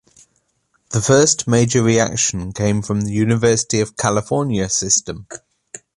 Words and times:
The 0.89 0.99
first 0.99 1.47
major 1.47 1.83
reaction 1.83 2.53
came 2.53 2.81
from 2.81 3.01
the 3.01 3.11
University 3.11 3.79
of 3.81 3.97
California 3.97 4.67
system. 4.67 5.27